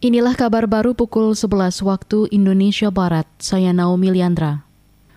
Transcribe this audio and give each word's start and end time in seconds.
Inilah 0.00 0.32
kabar 0.32 0.64
baru 0.64 0.96
pukul 0.96 1.36
11 1.36 1.84
waktu 1.84 2.24
Indonesia 2.32 2.88
Barat. 2.88 3.28
Saya 3.36 3.68
Naomi 3.76 4.08
Liandra. 4.08 4.64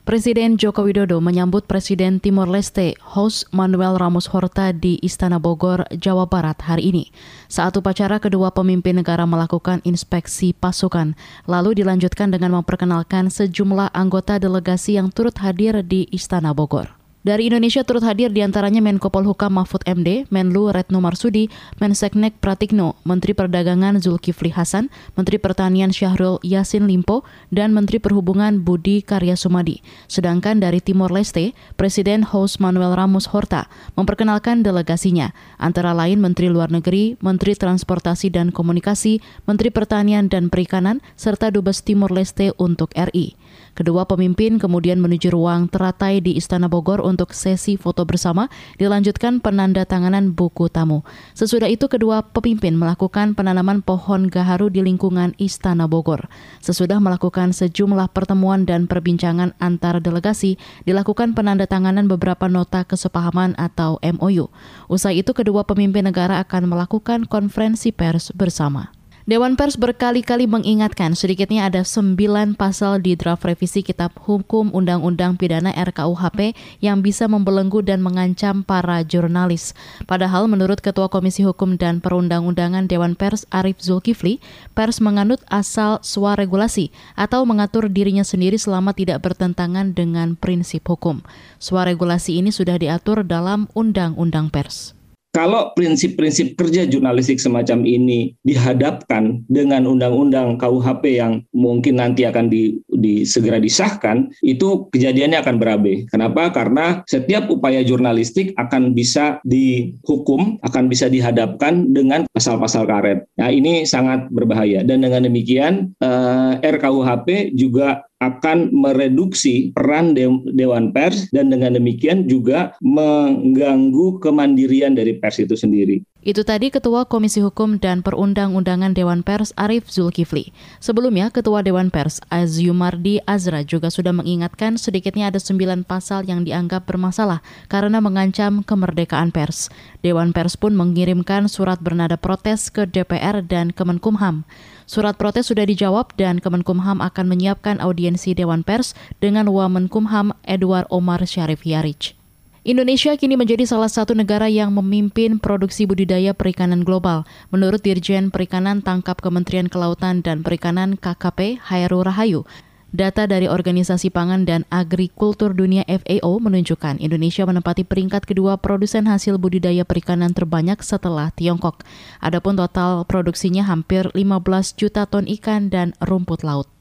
Presiden 0.03 0.59
Joko 0.59 0.83
Widodo 0.83 1.23
menyambut 1.23 1.63
Presiden 1.71 2.19
Timor 2.19 2.51
Leste, 2.51 2.91
Jose 2.99 3.47
Manuel 3.55 3.95
Ramos 3.95 4.27
Horta 4.27 4.75
di 4.75 4.99
Istana 4.99 5.39
Bogor, 5.39 5.87
Jawa 5.95 6.27
Barat 6.27 6.59
hari 6.67 6.91
ini. 6.91 7.15
Saat 7.47 7.79
upacara 7.79 8.19
kedua 8.19 8.51
pemimpin 8.51 8.99
negara 8.99 9.23
melakukan 9.23 9.79
inspeksi 9.87 10.51
pasukan, 10.51 11.15
lalu 11.47 11.79
dilanjutkan 11.79 12.35
dengan 12.35 12.59
memperkenalkan 12.59 13.31
sejumlah 13.31 13.95
anggota 13.95 14.35
delegasi 14.35 14.99
yang 14.99 15.15
turut 15.15 15.39
hadir 15.39 15.79
di 15.79 16.11
Istana 16.11 16.51
Bogor. 16.51 17.02
Dari 17.23 17.47
Indonesia 17.47 17.87
turut 17.87 18.03
hadir 18.03 18.35
di 18.35 18.43
antaranya 18.43 18.83
Menko 18.83 19.07
Polhukam 19.07 19.55
Mahfud 19.55 19.79
MD, 19.87 20.27
Menlu 20.27 20.75
Retno 20.75 20.99
Marsudi, 20.99 21.47
Menseknek 21.79 22.35
Pratikno, 22.43 22.99
Menteri 23.07 23.31
Perdagangan 23.31 23.95
Zulkifli 24.03 24.51
Hasan, 24.51 24.91
Menteri 25.15 25.39
Pertanian 25.39 25.95
Syahrul 25.95 26.43
Yasin 26.43 26.83
Limpo, 26.83 27.23
dan 27.47 27.71
Menteri 27.71 28.03
Perhubungan 28.03 28.59
Budi 28.59 28.99
Karya 28.99 29.39
Sumadi. 29.39 29.79
Sedangkan 30.11 30.59
dari 30.59 30.83
Timor 30.83 31.15
Leste, 31.15 31.55
Presiden 31.79 32.27
Jose 32.27 32.59
Manuel 32.59 32.91
Ramos 32.91 33.31
Horta 33.31 33.71
memperkenalkan 33.95 34.59
delegasinya, 34.59 35.31
antara 35.63 35.95
lain 35.95 36.19
Menteri 36.19 36.51
Luar 36.51 36.75
Negeri, 36.75 37.15
Menteri 37.23 37.55
Transportasi 37.55 38.35
dan 38.35 38.51
Komunikasi, 38.51 39.23
Menteri 39.47 39.71
Pertanian 39.71 40.27
dan 40.27 40.51
Perikanan, 40.51 40.99
serta 41.15 41.55
Dubes 41.55 41.87
Timor 41.87 42.11
Leste 42.11 42.51
untuk 42.59 42.91
RI. 42.91 43.39
Kedua 43.73 44.05
pemimpin 44.05 44.61
kemudian 44.61 45.01
menuju 45.01 45.33
ruang 45.33 45.65
teratai 45.65 46.21
di 46.21 46.37
Istana 46.37 46.69
Bogor 46.69 47.01
untuk 47.01 47.33
sesi 47.33 47.73
foto 47.73 48.05
bersama, 48.05 48.47
dilanjutkan 48.77 49.41
penandatanganan 49.41 50.37
buku 50.37 50.69
tamu. 50.69 51.01
Sesudah 51.33 51.65
itu 51.65 51.89
kedua 51.89 52.21
pemimpin 52.21 52.77
melakukan 52.77 53.33
penanaman 53.33 53.81
pohon 53.81 54.29
gaharu 54.29 54.69
di 54.69 54.85
lingkungan 54.85 55.33
Istana 55.41 55.89
Bogor. 55.89 56.29
Sesudah 56.61 57.01
melakukan 57.01 57.51
sejumlah 57.51 58.13
pertemuan 58.13 58.69
dan 58.69 58.85
perbincangan 58.85 59.57
antar 59.57 59.99
delegasi, 59.99 60.61
dilakukan 60.85 61.33
penandatanganan 61.33 62.05
beberapa 62.05 62.45
nota 62.45 62.85
kesepahaman 62.85 63.57
atau 63.57 63.97
MOU. 64.01 64.53
Usai 64.87 65.25
itu 65.25 65.33
kedua 65.33 65.65
pemimpin 65.65 66.05
negara 66.05 66.37
akan 66.41 66.69
melakukan 66.69 67.25
konferensi 67.25 67.89
pers 67.89 68.29
bersama. 68.37 69.02
Dewan 69.23 69.55
Pers 69.55 69.79
berkali-kali 69.79 70.51
mengingatkan 70.51 71.15
sedikitnya 71.15 71.71
ada 71.71 71.87
sembilan 71.87 72.59
pasal 72.59 72.99
di 72.99 73.15
draft 73.15 73.47
revisi 73.47 73.79
Kitab 73.79 74.11
Hukum 74.19 74.75
Undang-Undang 74.75 75.39
Pidana 75.39 75.71
RKUHP 75.71 76.51
yang 76.83 76.99
bisa 76.99 77.31
membelenggu 77.31 77.79
dan 77.79 78.03
mengancam 78.03 78.67
para 78.67 78.99
jurnalis. 79.07 79.71
Padahal 80.11 80.51
menurut 80.51 80.83
Ketua 80.83 81.07
Komisi 81.07 81.39
Hukum 81.39 81.79
dan 81.79 82.03
Perundang-Undangan 82.03 82.91
Dewan 82.91 83.15
Pers 83.15 83.47
Arif 83.47 83.79
Zulkifli, 83.79 84.43
pers 84.75 84.99
menganut 84.99 85.39
asal 85.47 86.03
swaregulasi 86.03 86.91
atau 87.15 87.47
mengatur 87.47 87.87
dirinya 87.87 88.27
sendiri 88.27 88.59
selama 88.59 88.91
tidak 88.91 89.23
bertentangan 89.23 89.95
dengan 89.95 90.35
prinsip 90.35 90.83
hukum. 90.83 91.23
Swaregulasi 91.63 92.43
ini 92.43 92.51
sudah 92.51 92.75
diatur 92.75 93.23
dalam 93.23 93.71
Undang-Undang 93.71 94.51
Pers 94.51 94.99
kalau 95.33 95.73
prinsip-prinsip 95.73 96.53
kerja 96.53 96.85
jurnalistik 96.85 97.41
semacam 97.41 97.81
ini 97.89 98.37
dihadapkan 98.45 99.41
dengan 99.49 99.89
undang-undang 99.89 100.61
KUHP 100.61 101.17
yang 101.17 101.41
mungkin 101.49 101.97
nanti 101.97 102.29
akan 102.29 102.53
di, 102.53 102.77
di 103.03 103.27
segera 103.27 103.59
disahkan, 103.59 104.31
itu 104.39 104.87
kejadiannya 104.87 105.43
akan 105.43 105.55
berabe. 105.59 106.07
Kenapa? 106.07 106.55
Karena 106.55 107.03
setiap 107.03 107.51
upaya 107.51 107.83
jurnalistik 107.83 108.55
akan 108.55 108.95
bisa 108.95 109.43
dihukum, 109.43 110.55
akan 110.63 110.87
bisa 110.87 111.11
dihadapkan 111.11 111.91
dengan 111.91 112.23
pasal-pasal 112.31 112.87
karet. 112.87 113.27
Nah, 113.35 113.51
ini 113.51 113.83
sangat 113.83 114.31
berbahaya. 114.31 114.87
Dan 114.87 115.03
dengan 115.03 115.27
demikian, 115.27 115.91
eh, 115.99 116.53
RKUHP 116.63 117.51
juga 117.59 118.07
akan 118.23 118.71
mereduksi 118.71 119.75
peran 119.75 120.15
Dewan 120.55 120.95
Pers 120.95 121.27
dan 121.35 121.51
dengan 121.51 121.75
demikian 121.75 122.23
juga 122.31 122.71
mengganggu 122.79 124.23
kemandirian 124.23 124.95
dari 124.95 125.19
pers 125.19 125.43
itu 125.43 125.59
sendiri. 125.59 125.99
Itu 126.23 126.47
tadi 126.47 126.71
Ketua 126.71 127.03
Komisi 127.03 127.43
Hukum 127.43 127.83
dan 127.83 127.99
Perundang-Undangan 127.99 128.95
Dewan 128.95 129.27
Pers 129.27 129.51
Arif 129.59 129.91
Zulkifli. 129.91 130.55
Sebelumnya, 130.79 131.27
Ketua 131.27 131.59
Dewan 131.67 131.91
Pers 131.91 132.23
Azyumardi 132.31 133.19
Azra 133.27 133.59
juga 133.67 133.91
sudah 133.91 134.15
mengingatkan 134.15 134.79
sedikitnya 134.79 135.27
ada 135.27 135.43
sembilan 135.43 135.83
pasal 135.83 136.23
yang 136.23 136.47
dianggap 136.47 136.87
bermasalah 136.87 137.43
karena 137.67 137.99
mengancam 137.99 138.63
kemerdekaan 138.63 139.35
pers. 139.35 139.67
Dewan 139.99 140.31
Pers 140.31 140.55
pun 140.55 140.79
mengirimkan 140.79 141.51
surat 141.51 141.83
bernada 141.83 142.15
protes 142.15 142.71
ke 142.71 142.87
DPR 142.87 143.43
dan 143.43 143.75
Kemenkumham. 143.75 144.47
Surat 144.87 145.19
protes 145.19 145.51
sudah 145.51 145.67
dijawab 145.67 146.15
dan 146.15 146.39
Kemenkumham 146.39 147.03
akan 147.03 147.25
menyiapkan 147.27 147.83
audiensi 147.83 148.31
Dewan 148.31 148.63
Pers 148.63 148.95
dengan 149.19 149.51
Wamenkumham 149.51 150.31
Edward 150.47 150.87
Omar 150.87 151.19
Syarif 151.27 151.67
Yarich. 151.67 152.22
Indonesia 152.63 153.11
kini 153.19 153.35
menjadi 153.35 153.67
salah 153.67 153.91
satu 153.91 154.15
negara 154.15 154.47
yang 154.47 154.71
memimpin 154.71 155.35
produksi 155.35 155.83
budidaya 155.83 156.31
perikanan 156.31 156.87
global. 156.87 157.27
Menurut 157.51 157.83
Dirjen 157.83 158.31
Perikanan 158.31 158.79
Tangkap 158.79 159.19
Kementerian 159.19 159.67
Kelautan 159.67 160.23
dan 160.23 160.47
Perikanan 160.47 160.95
KKP 160.95 161.59
Hairu 161.59 162.07
Rahayu, 162.07 162.47
Data 162.95 163.27
dari 163.27 163.51
Organisasi 163.51 164.15
Pangan 164.15 164.47
dan 164.47 164.63
Agrikultur 164.71 165.51
Dunia 165.51 165.83
FAO 165.91 166.39
menunjukkan 166.39 167.03
Indonesia 167.03 167.43
menempati 167.43 167.83
peringkat 167.83 168.23
kedua 168.23 168.55
produsen 168.55 169.11
hasil 169.11 169.35
budidaya 169.43 169.83
perikanan 169.83 170.31
terbanyak 170.31 170.79
setelah 170.79 171.35
Tiongkok. 171.35 171.83
Adapun 172.23 172.55
total 172.55 173.03
produksinya 173.03 173.67
hampir 173.67 174.07
15 174.15 174.79
juta 174.79 175.03
ton 175.03 175.27
ikan 175.27 175.67
dan 175.67 175.91
rumput 175.99 176.47
laut. 176.47 176.72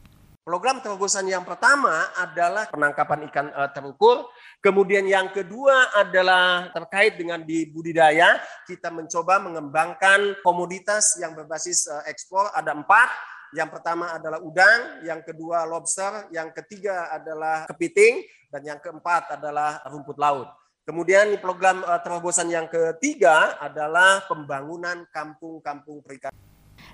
Program 0.42 0.82
terobosan 0.82 1.30
yang 1.30 1.46
pertama 1.46 2.10
adalah 2.18 2.66
penangkapan 2.66 3.30
ikan 3.30 3.46
uh, 3.54 3.70
terukur. 3.70 4.26
Kemudian 4.58 5.06
yang 5.06 5.30
kedua 5.30 5.94
adalah 5.94 6.66
terkait 6.74 7.14
dengan 7.14 7.46
di 7.46 7.70
budidaya. 7.70 8.42
Kita 8.66 8.90
mencoba 8.90 9.38
mengembangkan 9.38 10.42
komoditas 10.42 11.14
yang 11.22 11.38
berbasis 11.38 11.86
uh, 11.86 12.02
ekspor. 12.10 12.50
Ada 12.58 12.74
empat. 12.74 13.06
Yang 13.54 13.70
pertama 13.70 14.18
adalah 14.18 14.42
udang, 14.42 15.06
yang 15.06 15.22
kedua 15.22 15.62
lobster, 15.62 16.26
yang 16.34 16.50
ketiga 16.50 17.14
adalah 17.14 17.68
kepiting, 17.70 18.26
dan 18.50 18.66
yang 18.66 18.80
keempat 18.82 19.38
adalah 19.38 19.78
rumput 19.94 20.18
laut. 20.18 20.50
Kemudian 20.82 21.38
program 21.38 21.86
uh, 21.86 22.02
terobosan 22.02 22.50
yang 22.50 22.66
ketiga 22.66 23.62
adalah 23.62 24.26
pembangunan 24.26 25.06
kampung-kampung 25.14 26.02
perikanan. 26.02 26.31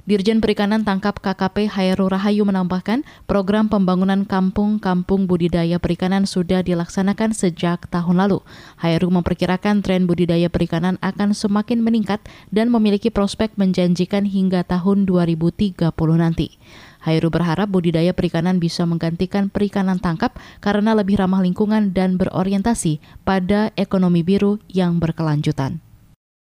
Dirjen 0.08 0.41
Perikanan 0.41 0.88
Tangkap 0.88 1.20
KKP 1.20 1.69
Hairu 1.69 2.08
Rahayu 2.08 2.48
menambahkan, 2.48 3.04
program 3.28 3.69
pembangunan 3.69 4.24
kampung-kampung 4.24 5.28
budidaya 5.28 5.76
perikanan 5.76 6.24
sudah 6.24 6.64
dilaksanakan 6.64 7.36
sejak 7.36 7.84
tahun 7.92 8.24
lalu. 8.24 8.41
Hairu 8.80 9.12
memperkirakan 9.12 9.84
tren 9.84 10.08
budidaya 10.08 10.48
perikanan 10.48 10.96
akan 11.04 11.36
semakin 11.36 11.84
meningkat 11.84 12.24
dan 12.48 12.72
memiliki 12.72 13.12
prospek 13.12 13.52
menjanjikan 13.60 14.24
hingga 14.24 14.64
tahun 14.64 15.04
2030 15.04 15.76
nanti. 16.16 16.56
Hairu 17.04 17.28
berharap 17.28 17.69
budidaya 17.69 18.16
perikanan 18.16 18.56
bisa 18.56 18.88
menggantikan 18.88 19.52
perikanan 19.52 20.00
tangkap 20.00 20.40
karena 20.64 20.96
lebih 20.96 21.20
ramah 21.20 21.44
lingkungan 21.44 21.92
dan 21.92 22.16
berorientasi 22.16 22.96
pada 23.28 23.76
ekonomi 23.76 24.25
biru 24.25 24.56
yang 24.72 25.04
berkelanjutan. 25.04 25.84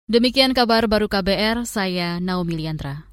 Demikian 0.06 0.54
kabar 0.54 0.86
baru 0.86 1.10
KBR, 1.10 1.66
saya 1.66 2.22
Naomi 2.22 2.54
Liandra. 2.54 3.08